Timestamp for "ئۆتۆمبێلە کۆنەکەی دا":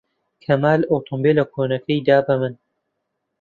0.91-2.17